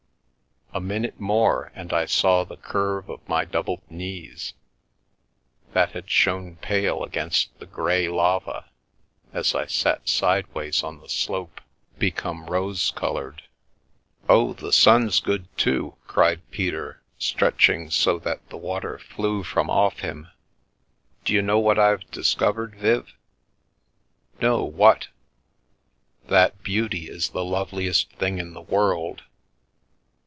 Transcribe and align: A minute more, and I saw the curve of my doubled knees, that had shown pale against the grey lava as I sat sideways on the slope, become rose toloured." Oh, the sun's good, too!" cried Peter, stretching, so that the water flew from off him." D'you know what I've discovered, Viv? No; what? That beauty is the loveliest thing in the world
A 0.73 0.79
minute 0.79 1.19
more, 1.19 1.69
and 1.75 1.91
I 1.91 2.05
saw 2.05 2.45
the 2.45 2.55
curve 2.55 3.09
of 3.09 3.27
my 3.27 3.43
doubled 3.43 3.81
knees, 3.91 4.53
that 5.73 5.91
had 5.91 6.09
shown 6.09 6.55
pale 6.61 7.03
against 7.03 7.59
the 7.59 7.65
grey 7.65 8.07
lava 8.07 8.69
as 9.33 9.53
I 9.53 9.65
sat 9.65 10.07
sideways 10.07 10.81
on 10.81 11.01
the 11.01 11.09
slope, 11.09 11.59
become 11.99 12.45
rose 12.45 12.89
toloured." 12.91 13.41
Oh, 14.29 14.53
the 14.53 14.71
sun's 14.71 15.19
good, 15.19 15.49
too!" 15.57 15.97
cried 16.07 16.49
Peter, 16.51 17.01
stretching, 17.17 17.89
so 17.89 18.17
that 18.19 18.47
the 18.49 18.55
water 18.55 18.97
flew 18.97 19.43
from 19.43 19.69
off 19.69 19.99
him." 19.99 20.29
D'you 21.25 21.41
know 21.41 21.59
what 21.59 21.79
I've 21.79 22.09
discovered, 22.11 22.75
Viv? 22.75 23.11
No; 24.39 24.63
what? 24.63 25.09
That 26.27 26.63
beauty 26.63 27.09
is 27.09 27.31
the 27.31 27.43
loveliest 27.43 28.09
thing 28.13 28.37
in 28.39 28.53
the 28.53 28.61
world 28.61 29.23